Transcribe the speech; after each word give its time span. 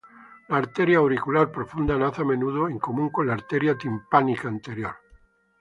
La 0.51 0.55
"arteria 0.59 0.97
auricular 1.01 1.43
profunda" 1.57 1.95
nace 1.99 2.23
a 2.23 2.25
menudo 2.25 2.67
en 2.67 2.79
común 2.79 3.11
con 3.11 3.27
la 3.27 3.33
arteria 3.35 3.77
timpánica 3.77 4.47
anterior. 4.47 4.95